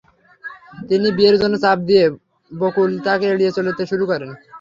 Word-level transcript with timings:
তিনি 0.89 1.07
বিয়ের 1.17 1.35
জন্য 1.41 1.55
চাপ 1.63 1.77
দিলে 1.87 2.05
বকুল 2.51 2.89
তাঁকে 3.05 3.25
এড়িয়ে 3.29 3.55
চলতে 3.57 3.83
শুরু 3.91 4.03
করেন। 4.11 4.29